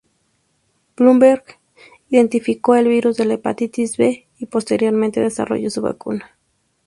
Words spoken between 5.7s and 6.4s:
vacuna.